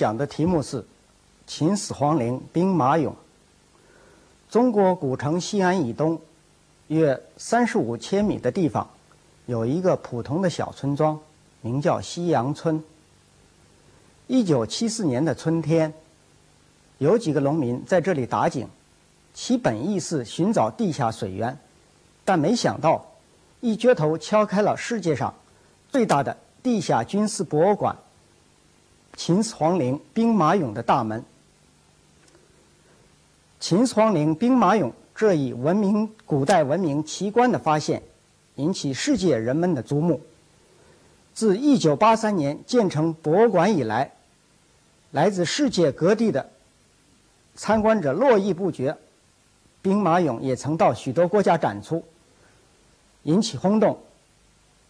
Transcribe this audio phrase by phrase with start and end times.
[0.00, 0.82] 讲的题目是
[1.46, 3.12] 秦始皇陵兵马俑。
[4.48, 6.18] 中国古城西安以东
[6.86, 8.88] 约三十五千米的地方，
[9.44, 11.20] 有一个普通的小村庄，
[11.60, 12.82] 名叫西阳村。
[14.26, 15.92] 一九七四年的春天，
[16.96, 18.66] 有几个农民在这里打井，
[19.34, 21.58] 其本意是寻找地下水源，
[22.24, 23.04] 但没想到
[23.60, 25.34] 一镢头敲开了世界上
[25.90, 27.94] 最大的地下军事博物馆。
[29.22, 31.22] 秦始皇陵兵马俑的大门。
[33.60, 38.02] 秦始皇陵兵马俑这一文明古代文明奇观的发现，
[38.54, 40.22] 引起世界人们的瞩目。
[41.34, 44.10] 自1983年建成博物馆以来，
[45.10, 46.48] 来自世界各地的
[47.54, 48.96] 参观者络绎不绝，
[49.82, 52.02] 兵马俑也曾到许多国家展出，
[53.24, 54.00] 引起轰动。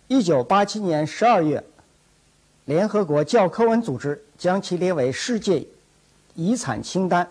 [0.06, 1.64] 1987年12月。
[2.70, 5.66] 联合国教科文组织将其列为世界
[6.36, 7.28] 遗产清单，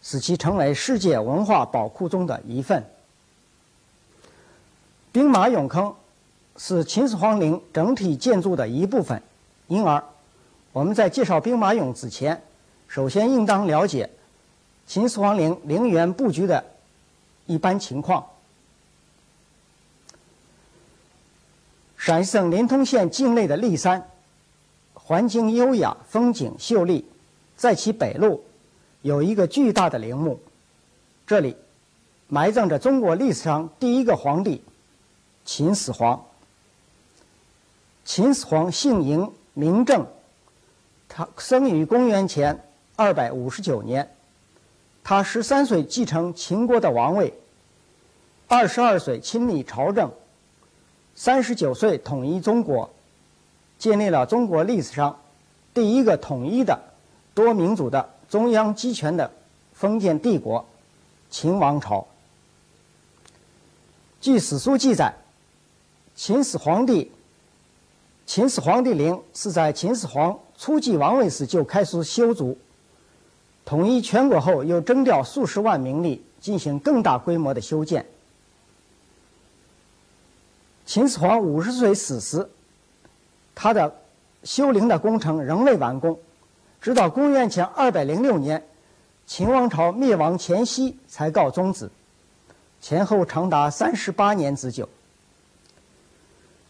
[0.00, 2.82] 使其成为世界文化宝库中的一份。
[5.12, 5.94] 兵马俑坑
[6.56, 9.22] 是秦始皇陵整体建筑的一部分，
[9.66, 10.02] 因而
[10.72, 12.42] 我们在介绍兵马俑之前，
[12.88, 14.08] 首先应当了解
[14.86, 16.64] 秦始皇陵陵园布局的
[17.44, 18.24] 一般情况。
[21.98, 24.08] 陕西省临潼县境内的骊山。
[25.06, 27.04] 环境优雅，风景秀丽，
[27.58, 28.40] 在其北麓
[29.02, 30.40] 有一个巨大的陵墓，
[31.26, 31.54] 这里
[32.26, 34.62] 埋葬着中国历史上第一个皇帝
[35.44, 36.24] 秦始皇。
[38.02, 40.06] 秦始皇姓嬴，名政，
[41.06, 42.58] 他生于公元前
[42.96, 44.10] 二百五十九年，
[45.02, 47.34] 他十三岁继承秦国的王位，
[48.48, 50.10] 二十二岁亲历朝政，
[51.14, 52.88] 三十九岁统一中国。
[53.84, 55.14] 建立了中国历史上
[55.74, 56.80] 第一个统一的
[57.34, 59.30] 多民族的中央集权的
[59.74, 60.64] 封建帝国——
[61.28, 62.06] 秦王朝。
[64.22, 65.14] 据史书记载，
[66.16, 67.12] 秦始皇帝
[68.24, 72.56] 秦始皇帝陵是在秦始皇初继王位时就开始修筑，
[73.66, 78.06] 统一全国后又征调数十万民力进行更大规模的修建。
[80.86, 82.48] 秦始皇五十岁死时。
[83.54, 83.94] 他的
[84.42, 86.18] 修陵的工程仍未完工，
[86.80, 88.62] 直到公元前二百零六年，
[89.26, 91.90] 秦王朝灭亡前夕才告终止，
[92.80, 94.88] 前后长达三十八年之久。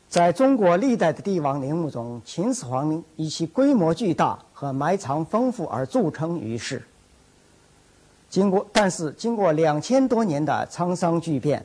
[0.09, 6.81] 在中国历代的帝王陵墓中，秦始皇陵以其规模巨大和埋藏丰富而著称于世。
[8.31, 11.65] 经过，但是经过两千多年的沧桑巨变，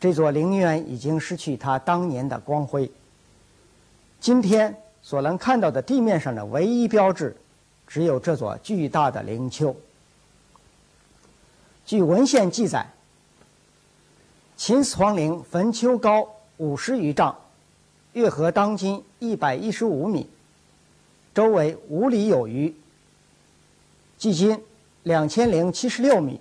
[0.00, 2.90] 这座陵园已经失去它当年的光辉。
[4.24, 7.36] 今天所能看到的地面上的唯一标志，
[7.86, 9.76] 只有这座巨大的陵丘。
[11.84, 12.86] 据文献记载，
[14.56, 16.26] 秦始皇陵坟丘高
[16.56, 17.36] 五十余丈，
[18.14, 20.26] 约合当今一百一十五米，
[21.34, 22.74] 周围五里有余，
[24.16, 24.58] 距今
[25.02, 26.40] 两千零七十六米。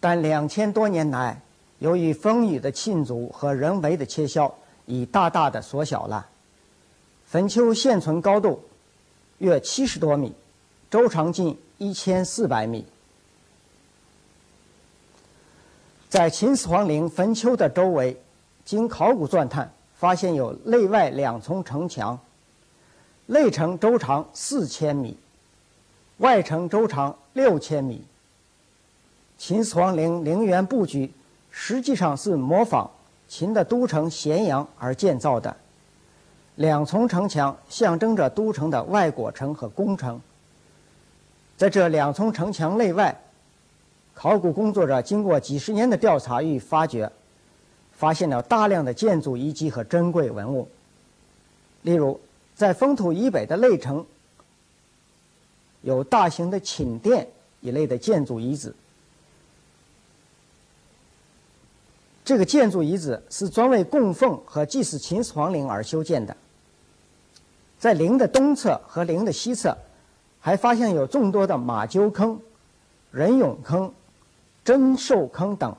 [0.00, 1.40] 但两千多年来，
[1.78, 4.52] 由于风雨的侵阻和人为的切削，
[4.86, 6.26] 已大大的缩小了。
[7.30, 8.60] 坟丘现存高度
[9.38, 10.34] 约七十多米，
[10.90, 12.84] 周长近一千四百米。
[16.08, 18.20] 在秦始皇陵坟丘的周围，
[18.64, 22.18] 经考古钻探，发现有内外两重城墙，
[23.26, 25.16] 内城周长四千米，
[26.16, 28.02] 外城周长六千米。
[29.38, 31.12] 秦始皇陵陵园布局
[31.48, 32.90] 实际上是模仿
[33.28, 35.56] 秦的都城咸阳而建造的。
[36.56, 40.20] 两重城墙象征着都城的外国城和宫城。
[41.56, 43.18] 在这两重城墙内外，
[44.14, 47.10] 考古工作者经过几十年的调查与发掘，
[47.92, 50.68] 发现了大量的建筑遗迹和珍贵文物。
[51.82, 52.20] 例如，
[52.54, 54.04] 在封土以北的内城，
[55.82, 57.26] 有大型的寝殿
[57.60, 58.74] 一类的建筑遗址。
[62.24, 66.36] 这个建筑遗址是专为供奉和祭祀秦始皇陵而修建的。
[67.78, 69.76] 在陵的东侧和陵的西侧，
[70.38, 72.38] 还发现有众多的马厩坑、
[73.10, 73.92] 人俑坑、
[74.62, 75.74] 珍兽坑等，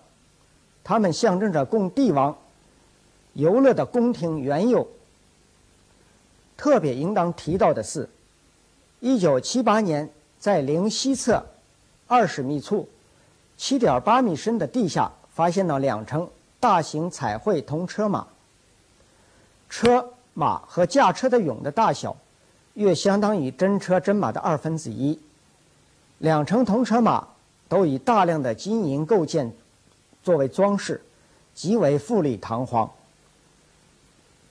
[0.83, 2.35] 它们象征着供帝王
[3.33, 4.87] 游乐的宫廷园囿。
[6.57, 8.09] 特别应当提到的是，
[8.99, 10.09] 一九七八年
[10.39, 11.45] 在陵西侧
[12.07, 12.89] 二十米处、
[13.57, 16.29] 七点八米深的地下，发现了两乘
[16.59, 18.27] 大型彩绘铜车马，
[19.69, 20.13] 车。
[20.33, 22.15] 马和驾车的俑的大小，
[22.75, 25.19] 约相当于真车真马的二分之一。
[26.19, 27.27] 两乘铜车马
[27.67, 29.51] 都以大量的金银构件
[30.23, 31.03] 作为装饰，
[31.53, 32.89] 极为富丽堂皇。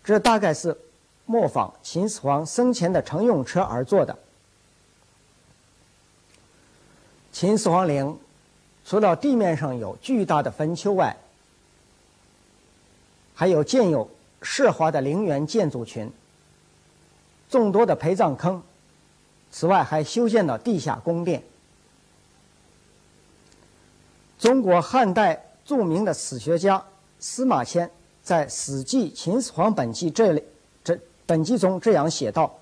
[0.04, 0.76] 这大概是
[1.24, 4.18] 模仿秦始皇生前的乘用车而做的。
[7.32, 8.18] 秦始皇陵
[8.90, 11.16] 除了地面上有巨大的坟丘外，
[13.36, 14.10] 还有建有
[14.42, 16.10] 奢华的陵园建筑群、
[17.48, 18.60] 众多的陪葬坑。
[19.52, 21.40] 此外，还修建了地下宫殿。
[24.40, 26.84] 中国汉代著名的史学家
[27.20, 27.88] 司马迁
[28.24, 30.42] 在《史记·秦始皇本纪》这里
[30.82, 32.58] 这本纪中这样写道：“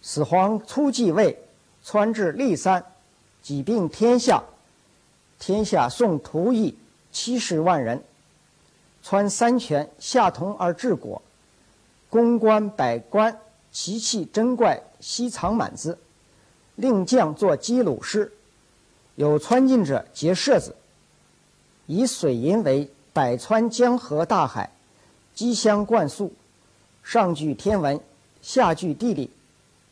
[0.00, 1.38] 始皇初继位，
[1.84, 2.82] 川至骊山，
[3.42, 4.42] 几并天下，
[5.46, 6.74] 天下送徒役
[7.12, 8.02] 七十万人。”
[9.04, 11.20] 穿三泉，下同而治国，
[12.08, 13.38] 公关百官，
[13.70, 15.98] 奇器珍怪，悉藏满之。
[16.76, 18.32] 令将作击鲁师，
[19.16, 20.74] 有穿进者皆射子。
[21.84, 24.72] 以水银为百川江河大海，
[25.34, 26.32] 机相灌输，
[27.02, 28.00] 上具天文，
[28.40, 29.28] 下具地理，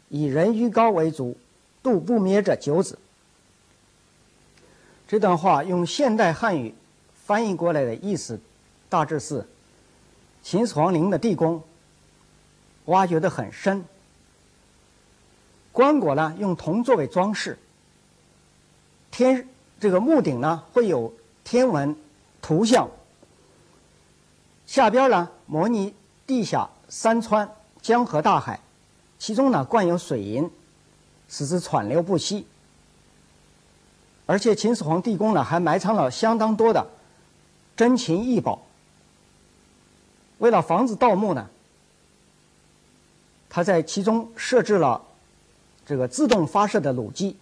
[0.08, 1.36] 以人鱼高为主，
[1.82, 2.98] 度不灭者九子。
[5.12, 6.74] 这段话用现代汉语
[7.26, 8.40] 翻译过来的意思。
[8.88, 9.46] 大致是，
[10.42, 11.62] 秦始皇陵的地宫
[12.86, 13.84] 挖掘的很深，
[15.70, 17.58] 棺椁呢用铜作为装饰，
[19.10, 19.46] 天
[19.78, 21.12] 这个墓顶呢会有
[21.44, 21.94] 天文
[22.40, 22.88] 图像，
[24.64, 25.94] 下边呢模拟
[26.26, 27.46] 地下山川
[27.82, 28.58] 江河大海，
[29.18, 30.50] 其中呢灌有水银，
[31.28, 32.46] 使之川流不息，
[34.26, 36.86] 而且秦始皇地宫呢还埋藏了相当多的
[37.76, 38.62] 珍禽异宝。
[40.38, 41.48] 为了防止盗墓呢，
[43.48, 45.02] 他在其中设置了
[45.84, 47.36] 这个自动发射的弩机。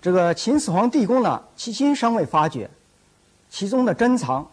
[0.00, 2.70] 这个秦始皇地宫呢，迄今尚未发掘，
[3.50, 4.48] 其中的珍藏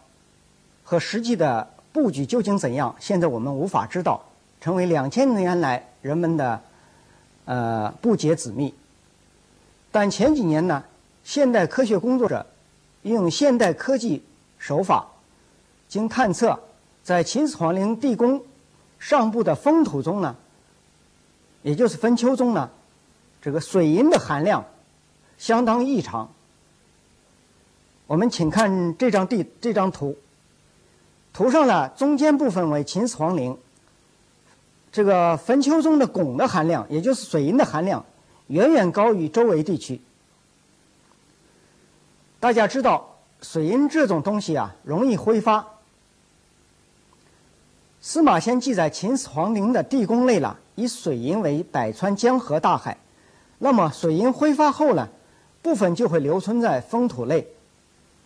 [0.84, 4.24] 和实际的布局究竟怎样，现在我们无法知道，
[4.60, 6.62] 成为两千年来人们的
[7.46, 8.74] 呃不解之谜。
[9.96, 10.84] 但前几年呢，
[11.24, 12.46] 现代科学工作者
[13.04, 14.22] 用现代科技
[14.60, 15.08] 手法。
[15.88, 16.60] 经探测，
[17.02, 18.44] 在秦始皇陵地宫
[19.00, 20.36] 上部的封土中呢，
[21.62, 22.70] 也就是坟丘中呢，
[23.42, 24.66] 这个水银的含量
[25.38, 26.30] 相当异常。
[28.06, 30.18] 我们请看这张地这张图，
[31.32, 33.58] 图上呢中间部分为秦始皇陵，
[34.92, 38.06] 这个坟丘中的汞的含量，也就是水银的含量，
[38.48, 40.02] 远远高于周围地区。
[42.40, 45.68] 大家知道，水银这种东西啊，容易挥发。
[48.02, 52.98] 司马迁记载秦始皇陵的地宫内了，以水银为百川江河大海。
[53.58, 55.10] 那么水银挥发后呢，
[55.64, 57.48] 部分就会留存在封土内，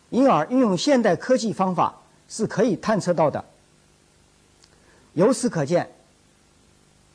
[0.10, 1.96] 因而运用现代科技方法
[2.28, 3.46] 是可以探测到的。
[5.14, 5.90] 由此可见，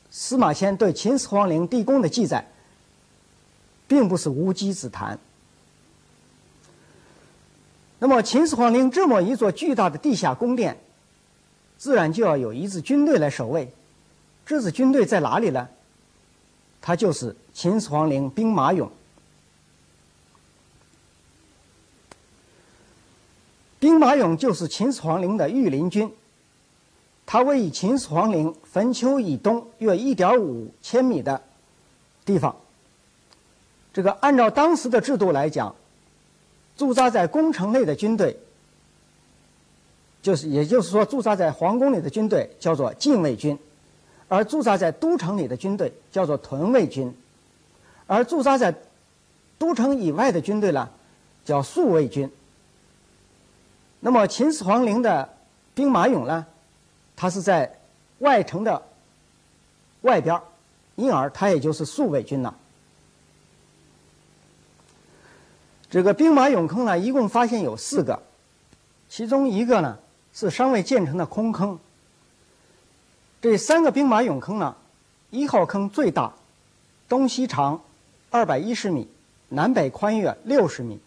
[0.09, 2.47] 司马迁对秦始皇陵地宫的记载，
[3.87, 5.19] 并不是无稽之谈。
[7.99, 10.77] 那么秦始皇陵这么一座巨大的地下宫殿。
[11.77, 13.69] 自然就要有一支军队来守卫，
[14.45, 15.67] 这支军队在哪里呢？
[16.81, 18.87] 它就是秦始皇陵兵马俑。
[23.77, 26.09] 兵马俑就是秦始皇陵的御林军，
[27.25, 31.43] 它位于秦始皇陵坟丘以东约一点五千米的
[32.23, 32.55] 地方。
[33.95, 35.73] 这个按照当时的制度来讲，
[36.75, 38.37] 驻扎在宫城内的军队。
[40.21, 43.57] 就是，也就是说，驻扎在皇宫里的军队叫做禁卫军，
[44.27, 47.15] 而驻扎在都城里的军队叫做屯卫军，
[48.05, 48.75] 而驻扎在
[49.57, 50.89] 都城以外的军队呢，
[51.45, 52.29] 叫宿卫军。
[54.01, 55.29] 那么，秦始皇陵的
[55.73, 56.45] 兵马俑呢，
[57.15, 57.77] 它是在
[58.19, 58.81] 外城的
[60.01, 60.37] 外边
[60.95, 62.53] 因而它也就是宿卫军了。
[65.95, 68.21] 这个兵马俑坑呢，一共发现有四个，
[69.07, 69.97] 其中一个呢。
[70.33, 71.79] 是尚未建成的空坑。
[73.39, 74.75] 这三个兵马俑坑呢，
[75.29, 76.33] 一号坑最大，
[77.07, 77.81] 东西长
[78.29, 79.07] 二百一十米，
[79.47, 80.99] 南北宽约六十米，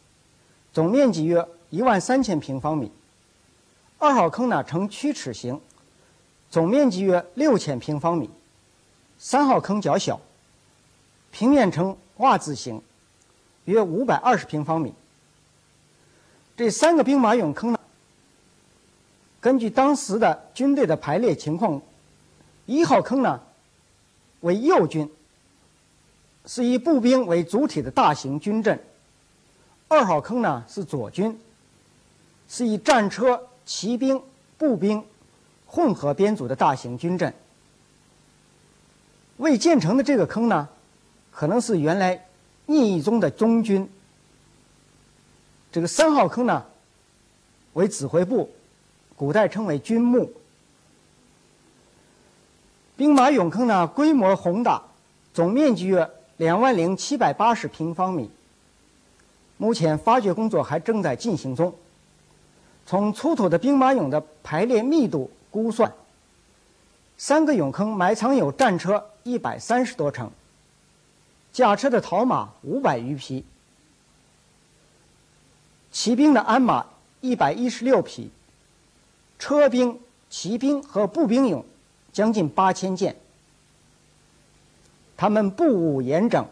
[0.72, 2.90] 总面积约一万三千平方米。
[3.98, 5.60] 二号坑呢呈曲尺形，
[6.50, 8.30] 总面积约六千平方米。
[9.18, 10.18] 三号坑较小，
[11.30, 12.80] 平面呈袜字形，
[13.68, 14.94] 约五百二十平方米。
[16.56, 17.78] 这三个兵马俑坑呢。
[19.40, 21.80] 根据当时的军队的排列情况，
[22.64, 23.40] 一号坑呢
[24.40, 25.08] 为右军，
[26.46, 28.76] 是以步兵为主体的大型军阵；
[29.86, 31.38] 二号坑呢是左军，
[32.48, 34.20] 是以战车、骑兵、
[34.56, 35.04] 步兵
[35.66, 37.32] 混合编组的大型军阵。
[39.36, 40.68] 未建成的这个坑呢，
[41.30, 42.26] 可能是原来
[42.68, 43.90] 意义中的中军。
[45.72, 46.64] 这个三号坑呢
[47.72, 48.48] 为指挥部，
[49.16, 50.32] 古代称为军墓。
[52.96, 54.82] 兵马俑坑呢规模宏大，
[55.34, 58.30] 总面积约两万零七百八十平方米。
[59.56, 61.74] 目前发掘工作还正在进行中。
[62.86, 65.92] 从出土的兵马俑的排列密度估算，
[67.16, 70.30] 三个俑坑埋藏有战车一百三十多乘，
[71.52, 73.44] 驾车的陶马五百余匹，
[75.90, 76.86] 骑兵的鞍马
[77.20, 78.30] 一百一十六匹，
[79.38, 79.98] 车兵、
[80.30, 81.64] 骑兵和步兵俑。
[82.10, 83.14] 将近八千件，
[85.16, 86.44] 他们步伍严整，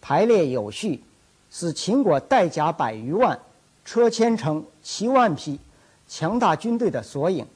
[0.00, 1.02] 排列有序，
[1.50, 3.38] 是秦国带甲百余万、
[3.84, 5.60] 车千乘、七万匹
[6.08, 7.46] 强大军队的缩影。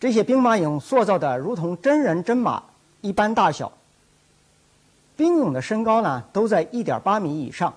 [0.00, 2.62] 这些兵马俑塑造的如同真人真马
[3.02, 3.70] 一般大小，
[5.16, 7.74] 兵俑的身高呢都在一点八米以上。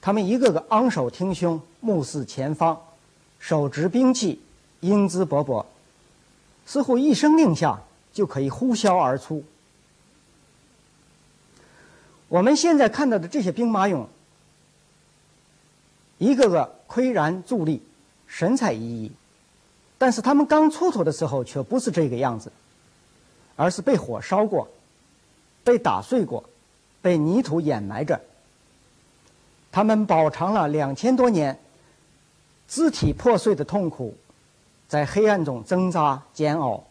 [0.00, 2.80] 他们一个个昂首挺胸，目视前方，
[3.38, 4.40] 手执兵器。
[4.80, 5.66] 英姿勃勃，
[6.64, 9.42] 似乎一声令下就可以呼啸而出。
[12.28, 14.06] 我们现在看到的这些兵马俑，
[16.18, 17.82] 一个个岿然伫立，
[18.28, 19.10] 神采奕奕，
[19.98, 22.52] 但是他们刚出土的时候却不是这个样子，
[23.56, 24.68] 而是被火烧过、
[25.68, 26.42] 被打碎过、
[27.02, 28.18] 被泥土掩埋着。
[29.70, 31.60] 他们饱尝了两千多年
[32.66, 34.16] 肢体破碎的痛苦。
[34.88, 36.82] 在黑暗中挣扎煎熬，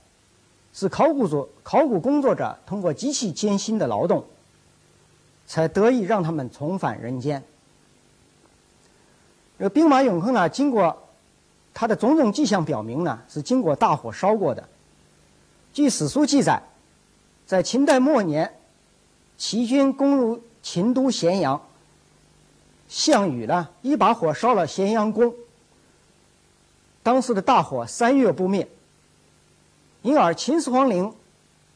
[0.72, 4.24] 是考古作考古工作者通过极其艰辛的劳动，
[5.48, 7.42] 才得以让他们重返人间。
[9.58, 10.96] 这个兵马俑坑呢，经过
[11.74, 14.64] 它的种种迹象表明呢，是经过大火烧过的。
[15.74, 16.62] 据史书记载，
[17.48, 18.57] 在秦代末年，
[19.38, 21.62] 齐军攻入秦都咸阳，
[22.88, 25.34] 项羽呢一把火烧了咸阳宫。
[27.04, 28.68] 当时的大火三月不灭，
[30.02, 31.14] 因而秦始皇陵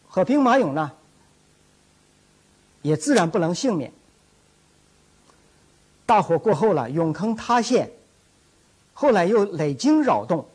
[0.08, 0.91] 和兵马俑呢，
[2.82, 3.94] 也自然不能幸免。
[6.06, 7.91] 大火过后了，俑坑塌陷，
[8.94, 10.46] 后来又累经扰动，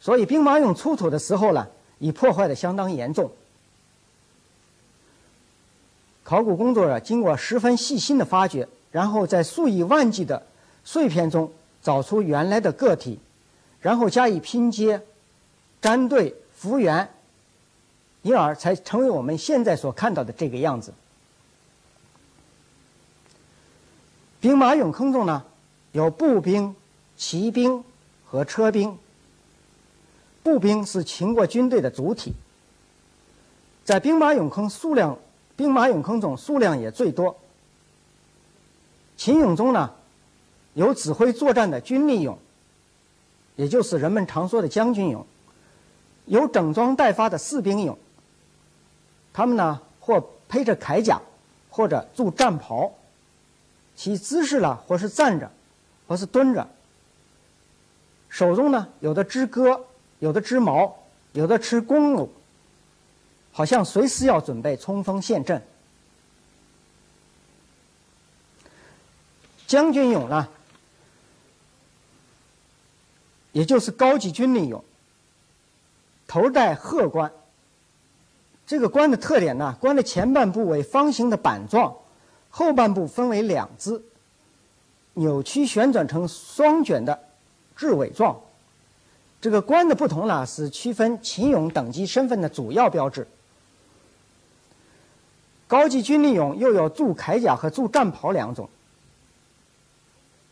[0.00, 1.68] 所以兵马俑出土的时候呢，
[2.00, 3.30] 已破坏的相当严重。
[6.24, 10.44] 考古工作者经过十分细心的发掘，然后在数以万计的
[10.82, 11.52] 碎片中
[11.82, 13.20] 找出原来的个体。
[13.80, 15.02] 然后加以拼接、
[15.82, 17.06] 粘对、复原，
[18.22, 20.94] 因而才成为我们现在所看到的这个样子。
[24.40, 25.44] 兵马俑坑中呢，
[25.92, 26.74] 有步兵、
[27.18, 27.84] 骑兵
[28.24, 28.96] 和车兵。
[30.42, 32.32] 步兵是秦国军队的主体，
[33.84, 35.18] 在兵马俑坑数量，
[35.56, 37.36] 兵马俑坑中数量也最多。
[39.16, 39.92] 秦俑中呢，
[40.74, 42.36] 有指挥作战的军力俑。
[43.56, 45.22] 也就是人们常说的将军俑，
[46.26, 47.94] 有整装待发的士兵俑。
[49.32, 51.20] 他们呢，或披着铠甲，
[51.70, 52.92] 或者著战袍，
[53.94, 55.48] 其姿势呢，或是站着，
[56.08, 56.66] 或是蹲着。
[58.28, 59.84] 手中呢，有的支戈，
[60.18, 60.96] 有的支矛，
[61.32, 62.28] 有的持弓弩，
[63.56, 65.62] 好像随时要准备冲锋陷阵。
[69.64, 70.48] 将军俑呢？
[73.52, 74.82] 也就是高级军令俑，
[76.26, 77.30] 头戴鹤冠。
[78.66, 81.94] 这个冠的特点呢，冠的前半部为方形的板状，
[82.50, 84.02] 后半部分为两支，
[85.12, 87.16] 扭曲旋转成双卷的
[87.78, 88.40] 雉尾状。
[89.40, 93.24] 这个冠的不同呢，是区分秦俑等级身份的主要标志。
[95.66, 98.68] 高级军力俑又有铸铠甲和铸战袍两种。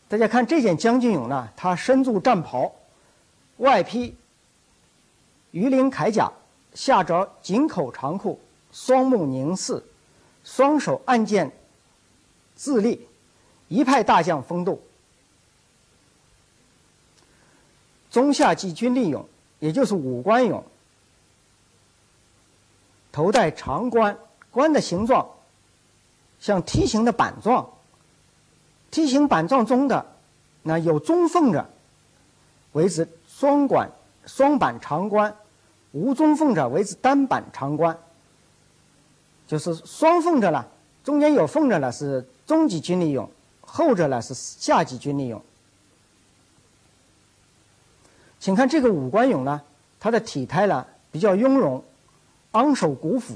[0.09, 2.71] 大家看这件将军俑呢，它身铸战袍。
[3.57, 4.15] 外披
[5.51, 6.31] 鱼鳞铠甲，
[6.73, 8.39] 下着紧口长裤，
[8.71, 9.81] 双目凝视，
[10.43, 11.51] 双手按剑
[12.55, 13.07] 自立，
[13.67, 14.81] 一派大将风度。
[18.09, 19.23] 中下级军力俑，
[19.59, 20.63] 也就是武官俑，
[23.11, 24.17] 头戴长冠，
[24.53, 25.27] 冠的形状
[26.39, 27.69] 像梯形的板状，
[28.89, 30.05] 梯形板状中的
[30.61, 31.69] 那有中缝着，
[32.71, 33.05] 为之。
[33.35, 33.89] 双管
[34.25, 35.35] 双板长冠，
[35.91, 37.97] 无中缝者为之单板长冠，
[39.47, 40.65] 就是双缝着了，
[41.03, 43.29] 中间有缝着了是中级军力用，
[43.59, 45.41] 后者呢是下级军力用。
[48.39, 49.59] 请看这个五官俑呢，
[49.99, 51.83] 它的体态呢比较雍容，
[52.51, 53.33] 昂首鼓腹，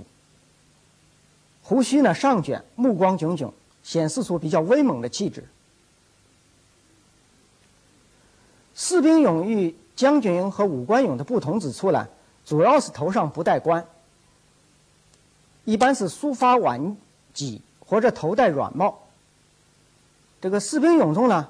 [1.67, 5.43] 胡须呢上卷，目光炯炯，显示出比较威猛的气质。
[8.73, 12.07] 士兵俑与将军俑和武官俑的不同之处呢，
[12.45, 13.85] 主要是头上不戴冠，
[15.65, 16.95] 一般是梳发挽
[17.35, 18.99] 髻或者头戴软帽。
[20.39, 21.49] 这个士兵俑中呢，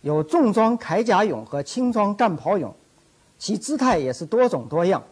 [0.00, 2.72] 有重装铠甲俑和轻装战袍俑，
[3.38, 5.04] 其姿态也是多种多样。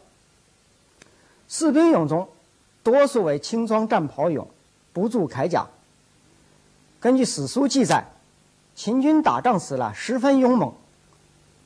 [1.49, 2.27] 士兵俑中，
[2.87, 4.47] 多数为轻装战袍俑，
[4.93, 5.67] 不著铠甲。
[7.01, 8.07] 根据史书记载，
[8.77, 10.73] 秦军打仗时呢，十分勇猛。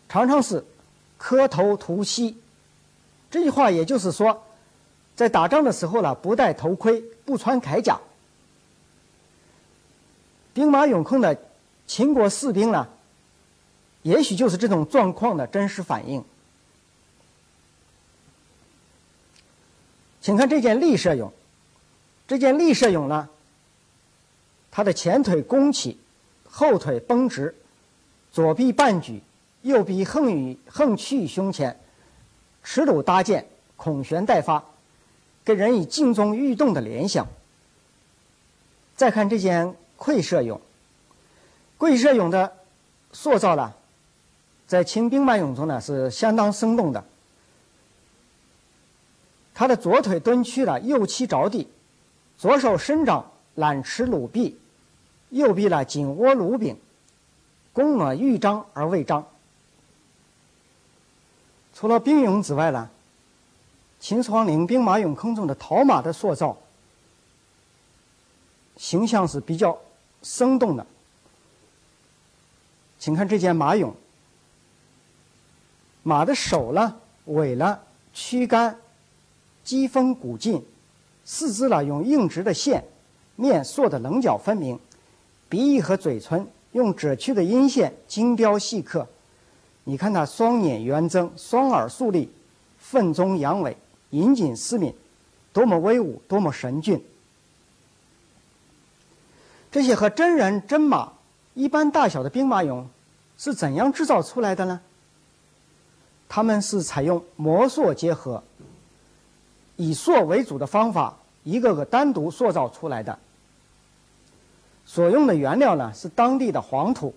[0.08, 0.64] 常常是
[1.18, 2.38] 磕头涂膝，
[3.30, 4.44] 这句话也就是说，
[5.14, 8.00] 在打仗的时候呢，不戴头盔，不穿铠甲。
[10.54, 11.38] 兵马俑控的
[11.86, 12.88] 秦国士兵呢，
[14.00, 16.24] 也许就是这种状况的真实反应。
[20.20, 21.30] 请看这件立射俑，
[22.28, 23.28] 这件立射俑呢，
[24.70, 25.98] 它的前腿弓起，
[26.48, 27.54] 后腿绷直，
[28.32, 29.22] 左臂半举。
[29.62, 31.78] 右臂横于横屈于胸前，
[32.64, 34.64] 持弩搭箭，孔弦待发，
[35.44, 37.28] 给人以静中欲动的联想。
[38.96, 40.58] 再看这件跪射俑，
[41.76, 42.56] 跪射俑的
[43.12, 43.74] 塑造呢，
[44.66, 47.04] 在秦兵马俑中呢是相当生动的。
[49.60, 51.68] 他的左腿蹲屈了，右膝着地，
[52.38, 54.58] 左手伸掌揽持弩臂，
[55.28, 56.78] 右臂呢紧握弩柄，
[57.74, 59.22] 弓呢欲张而未张。
[61.74, 62.88] 除了兵俑之外呢，
[64.00, 66.56] 秦始皇陵兵马俑坑中的陶马的塑造，
[68.78, 69.78] 形象是比较
[70.22, 70.86] 生动的。
[72.98, 73.92] 请看这件马俑，
[76.02, 77.78] 马的手呢、尾呢、
[78.14, 78.78] 躯干、
[79.70, 80.60] 肌丰骨劲，
[81.24, 82.82] 四肢呢用硬直的线，
[83.36, 84.76] 面塑的棱角分明，
[85.48, 89.06] 鼻翼和嘴唇用褶曲的阴线精雕细刻。
[89.84, 92.28] 你看他双眼圆睁，双耳竖立，
[92.80, 93.76] 奋中扬尾，
[94.10, 94.92] 引颈思敏，
[95.52, 97.00] 多么威武，多么神俊！
[99.70, 101.12] 这些和真人真马
[101.54, 102.86] 一般大小的兵马俑
[103.38, 104.80] 是怎样制造出来的呢？
[106.28, 108.42] 他们是采用模塑结合，
[109.80, 113.18] 以塑为主的方法，一个个单独塑造出来的。
[114.84, 117.14] 所用的原料呢是当地的黄土。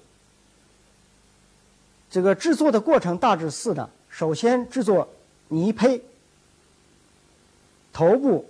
[2.09, 5.09] 这个制作的过程大致是的：首先制作
[5.49, 6.01] 泥胚，
[7.91, 8.45] 头部、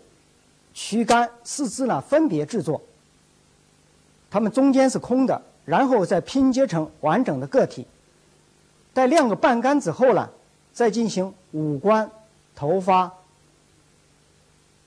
[0.76, 2.80] 躯干、四肢呢分别制作，
[4.30, 7.88] 它们中间是空的，然后再拼接成完整的个体。
[8.94, 10.30] 待晾个半干之后呢，
[10.72, 12.08] 再进行五官、
[12.56, 13.12] 头发、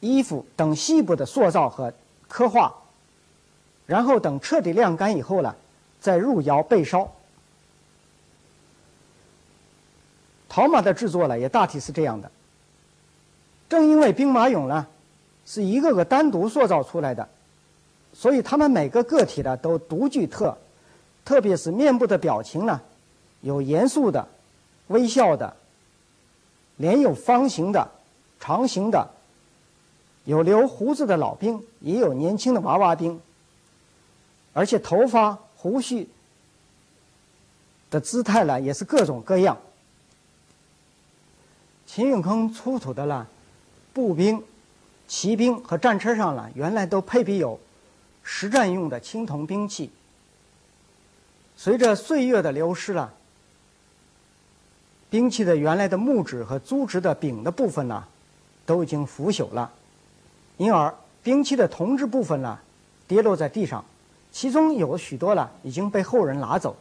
[0.07, 1.93] 衣服等细部的塑造和
[2.29, 2.73] 刻画，
[3.87, 5.55] 然后等彻底晾干以后呢，
[6.01, 7.13] 再入窑焙烧。
[10.49, 12.31] 陶马的制作呢，也大体是这样的。
[13.69, 14.87] 正因为兵马俑呢，
[15.45, 17.29] 是一个个单独塑造出来的，
[18.15, 20.57] 所以他们每个个体呢都独具特，
[21.25, 22.81] 特别是面部的表情呢，
[23.41, 24.27] 有严肃的、
[24.87, 25.55] 微笑的，
[26.77, 27.87] 脸有方形的、
[28.39, 29.07] 长形的，
[30.27, 33.21] 有留胡子的老兵，也有年轻的娃娃兵，
[34.53, 36.09] 而且头发、胡须
[37.91, 39.57] 的姿态呢，也是各种各样。
[41.87, 43.29] 秦俑坑出土的了
[43.95, 44.43] 步兵、
[45.07, 47.59] 骑兵和战车上呢，原来都配备有
[48.25, 49.91] 实战用的青铜兵器。
[51.57, 53.15] 随着岁月的流失了，
[55.09, 58.05] 兵器的原来的木质和粗质的柄的部分呢，
[58.67, 59.73] 都已经腐朽了，
[60.57, 62.59] 因而兵器的铜质部分呢，
[63.07, 63.85] 跌落在地上，
[64.33, 66.77] 其中有许多呢已经被后人拿走。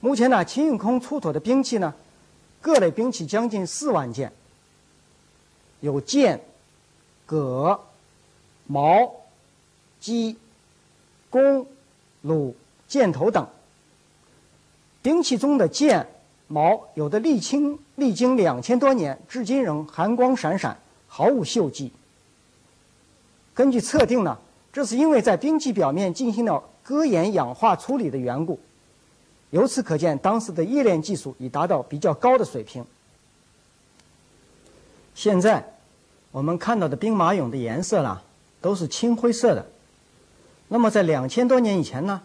[0.00, 1.94] 目前呢，秦俑坑出土的兵器呢。
[2.62, 4.30] 各类兵器将近四万件，
[5.80, 6.38] 有剑、
[7.24, 7.80] 戈、
[8.66, 9.10] 矛、
[9.98, 10.36] 戟、
[11.30, 11.66] 弓、
[12.20, 12.54] 弩、
[12.86, 13.48] 箭头等。
[15.00, 16.06] 兵器中的剑、
[16.48, 20.76] 矛，有的历经历经两千多年，至今仍寒光闪闪，
[21.08, 21.90] 毫无锈迹。
[23.60, 24.38] 根据测定呢，
[24.72, 28.58] 这是因为在兵器表面进行了割研氧化处理的缘故。
[29.50, 32.82] 由此可见，当时的冶炼技术已达到比较高的水平。
[35.14, 35.74] 现在
[36.32, 38.22] 我们看到的兵马俑的颜色呢，
[38.62, 39.66] 都是青灰色的。
[40.68, 42.22] 那么在两千多年以前呢，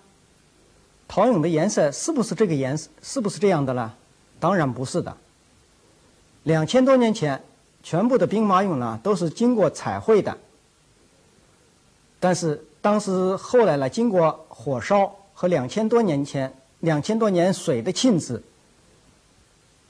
[1.05, 2.89] 陶俑的颜色是不是这个颜色？
[3.01, 3.93] 是不是这样的呢？
[4.39, 5.17] 当然不是的。
[6.43, 7.43] 两千多年前，
[7.83, 10.37] 全部的兵马俑呢都是经过彩绘的。
[12.25, 18.41] 但是当时后来呢，经过火烧和两千多年前、两千多年水的浸渍，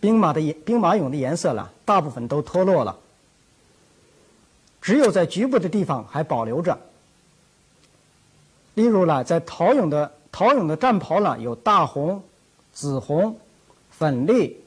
[0.02, 3.00] 兵马的兵马俑的颜色呢，大部分都脱落了，
[4.82, 6.78] 只有在局部的地方还保留着。
[8.74, 12.22] 例如呢，在陶俑的陶俑的战袍呢，有大红、
[12.74, 13.40] 紫红、
[13.92, 14.62] 粉绿、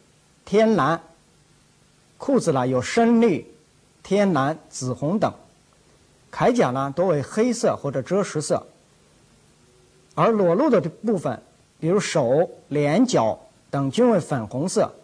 [0.46, 0.98] 天蓝；
[2.16, 3.46] 裤子呢有深绿、
[4.02, 5.30] 天蓝、紫红等；
[6.32, 8.66] 铠甲呢多为黑色或者赭石色。
[10.14, 11.42] 而裸露的部分，
[11.78, 13.38] 比如手、脸、脚
[13.70, 14.94] 等，均为粉红色。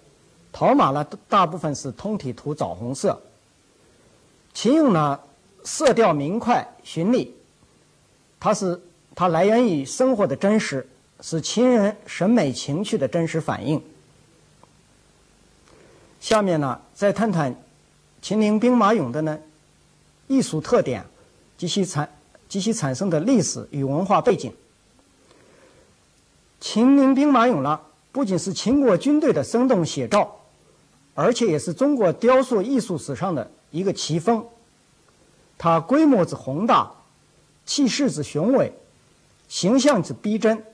[0.53, 3.21] 陶马呢，大部分是通体涂枣红色。
[4.53, 5.21] 秦俑呢，
[5.65, 7.35] 色调明快、绚丽，
[8.39, 8.81] 它是。
[9.17, 10.85] 它来源于生活的真实，
[11.21, 13.81] 是秦人审美情趣的真实反映。
[16.19, 17.55] 下面呢，再谈谈
[18.21, 19.39] 秦陵兵马俑的呢
[20.27, 21.05] 艺术特点
[21.57, 22.09] 及其产
[22.49, 24.53] 及其产生的历史与文化背景。
[26.61, 30.40] 秦陵兵马俑呢，不仅是秦国军队的生动写照，
[31.14, 34.45] 而且也是中国雕塑艺术史上的一个奇峰。
[35.59, 36.90] 它规模之宏大，
[37.67, 38.73] 气势之雄伟。
[39.47, 40.64] 形象之逼真，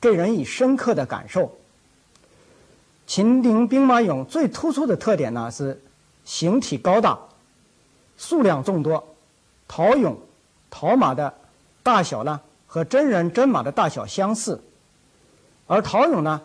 [0.00, 1.56] 给人以深刻的感受。
[3.06, 5.80] 秦陵兵马俑最突出的特点呢是
[6.24, 7.18] 形体高大，
[8.18, 9.09] 数量众多。
[9.72, 10.16] 陶俑、
[10.68, 11.32] 陶马的
[11.80, 14.60] 大小呢和真人真马的大小相似，
[15.68, 16.42] 而陶俑呢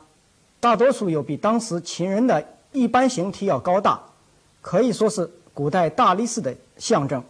[0.59, 3.99] 大多数又比当时秦人的一般形体要高大，
[4.61, 7.23] 可以说是古代大力士的象征。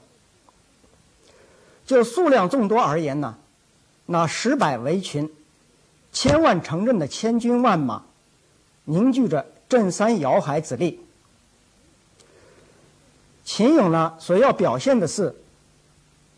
[1.85, 3.37] 就数量众多而言呢。
[4.07, 5.31] 那十百围群，
[6.11, 8.03] 千万城镇的千军万马，
[8.83, 10.99] 凝聚着镇山摇海之力。
[13.45, 15.33] 秦俑呢，所要表现的是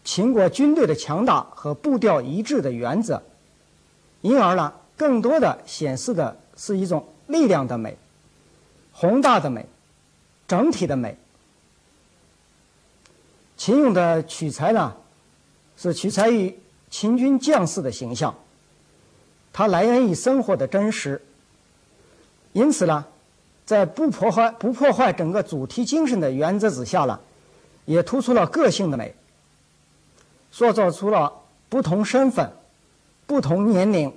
[0.07, 3.21] 秦国军队的强大和步调一致的原则，
[4.21, 7.97] 因而呢，更多的显示的是一种力量的美、
[8.93, 9.65] 宏大的美、
[10.47, 11.17] 整体的美。
[13.57, 14.95] 秦俑的取材呢，
[15.75, 16.57] 是取材于。
[16.89, 18.33] 秦军将士的形象，
[19.51, 21.21] 它来源于生活的真实，
[22.53, 23.05] 因此呢，
[23.65, 27.19] 在不破坏不破坏整个主题精神的原则之下呢，
[27.83, 29.13] 也突出了个性的美，
[30.51, 31.33] 塑造出了
[31.69, 32.51] 不同身份、
[33.25, 34.13] 不同年龄、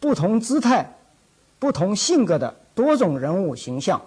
[0.00, 0.96] 不同姿态、
[1.58, 4.00] 不同性格的多种人物形象。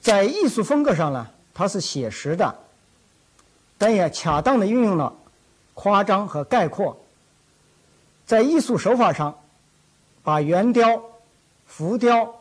[0.00, 2.56] 在艺术风格上呢，它是写实的，
[3.76, 5.14] 但也恰当的运用了。
[5.74, 6.96] 夸张和概括，
[8.24, 9.38] 在艺术手法上，
[10.22, 11.02] 把圆雕、
[11.66, 12.34] 浮雕、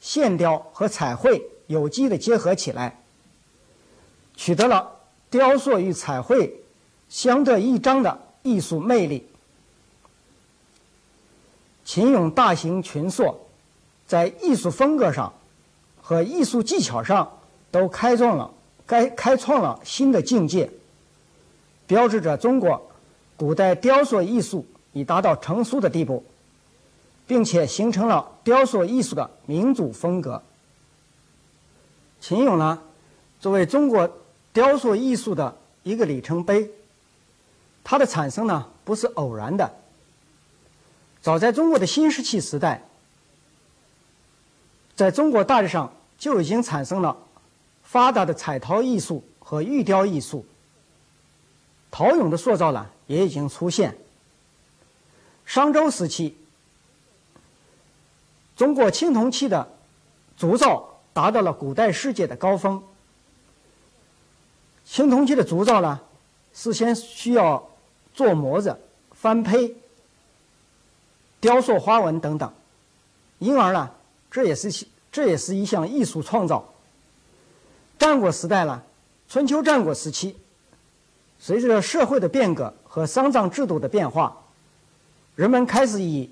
[0.00, 2.98] 线雕和彩绘有机的结合起来，
[4.36, 4.97] 取得了
[5.30, 6.60] 雕塑与彩绘
[7.08, 9.26] 相得益彰的艺术魅力。
[11.84, 13.34] 秦俑大型群塑，
[14.06, 15.32] 在艺术风格上
[16.02, 17.38] 和艺术技巧上
[17.70, 18.50] 都开创了
[18.86, 20.70] 该开创了新的境界。
[21.86, 22.90] 标志着中国
[23.36, 26.22] 古代雕塑艺术已达到成熟的地步，
[27.26, 30.42] 并且形成了雕塑艺术的民主风格。
[32.20, 32.82] 秦俑呢，
[33.40, 34.10] 作为中国
[34.58, 36.68] 雕塑艺术的一个里程碑，
[37.84, 39.72] 它的产生呢不是偶然的。
[41.22, 42.82] 早在中国的新石器时代，
[44.96, 47.16] 在中国大地上就已经产生了
[47.84, 50.44] 发达的彩陶艺术和玉雕艺术。
[51.92, 53.96] 陶俑的塑造呢，也已经出现。
[55.46, 56.36] 商周时期，
[58.56, 59.70] 中国青铜器的
[60.36, 62.82] 铸造达到了古代世界的高峰。
[64.90, 66.00] 青铜器的铸造呢，
[66.54, 67.68] 事先需要
[68.14, 68.76] 做模子、
[69.12, 69.76] 翻胚、
[71.40, 72.52] 雕塑花纹等等，
[73.38, 73.90] 因而呢，
[74.30, 76.72] 这也是这也是一项艺术创造。
[77.98, 78.82] 战国时代呢，
[79.28, 80.36] 春秋战国时期。
[81.38, 84.38] 随着社会的变革和丧葬制度的变化，
[85.36, 86.28] 人们开始以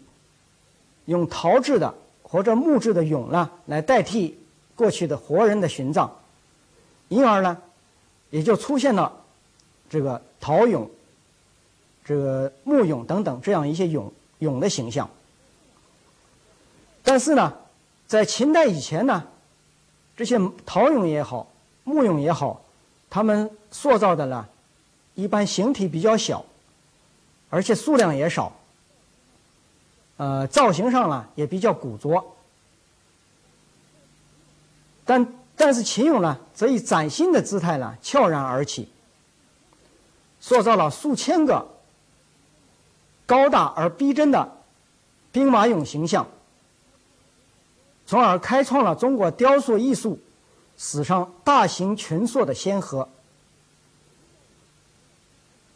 [1.05, 4.37] 用陶制的或者木质的俑呢来代替
[4.75, 6.11] 过去的活人的殉葬，
[7.09, 7.62] 因而呢，
[8.31, 9.25] 也就出现了
[9.89, 10.89] 这个陶俑、
[12.05, 14.11] 这个木俑等等这样一些俑
[14.41, 15.09] 俑的形象。
[17.03, 17.57] 但是呢，
[18.07, 19.25] 在秦代以前呢，
[20.17, 21.47] 这些陶俑也好，
[21.85, 22.62] 木俑也好，
[23.09, 24.49] 他们塑造的呢，
[25.15, 26.45] 一般形体比较小，
[27.49, 28.57] 而且数量也少，
[30.17, 32.37] 呃，造型上呢也比较古拙。
[35.05, 35.25] 但
[35.57, 38.88] 但是秦俑呢，则以崭新的姿态呢悄然而起，
[40.40, 41.66] 塑造了数千个
[43.25, 44.53] 高大而逼真的
[45.33, 46.27] 兵马俑形象。
[48.07, 50.21] 从而开创了中国雕塑艺术
[50.77, 53.09] 史上大型群塑的先河。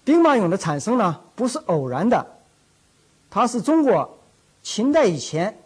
[0.04, 2.24] 兵马俑的产生呢，不是偶然的，
[3.30, 4.18] 它是中国
[4.62, 5.58] 秦代以前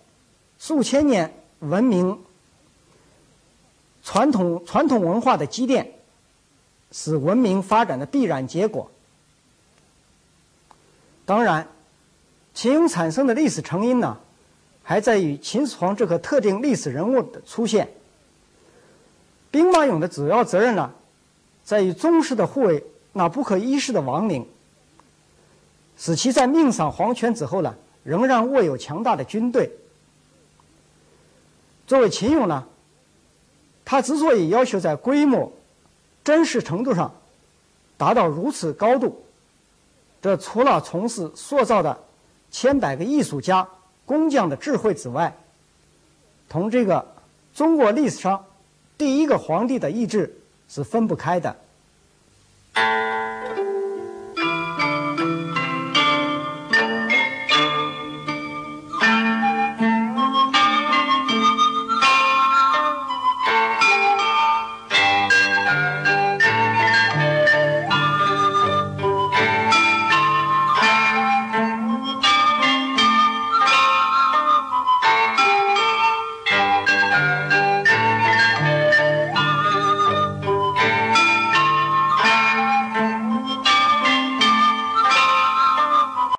[0.58, 2.18] 数千年文明
[4.04, 5.94] 传统传统文化的积淀，
[6.92, 8.90] 是文明发展的必然结果。
[11.24, 11.66] 当然，
[12.52, 14.18] 秦俑产生的历史成因呢？
[14.86, 17.88] 还在于秦始皇这个特定历史人物的出现。
[19.50, 20.92] 兵马俑的主要责任呢，
[21.64, 24.46] 在于忠实的护卫那不可一世的王陵，
[25.96, 29.70] 使其在命丧黄泉之后呢，仍然握有强大的军队。
[31.86, 32.66] 作为秦俑呢，
[33.84, 35.52] 他之所以要求在规模、
[36.24, 37.14] 真实程度上
[37.96, 39.24] 达到如此高度，
[40.22, 41.98] 这除了从事塑造的
[42.50, 43.68] 千百个艺术家。
[44.06, 45.34] 工匠的智慧之外，
[46.46, 47.14] 同这个
[47.54, 48.44] 中国历史上
[48.98, 51.56] 第一个皇帝的意志是分不开的。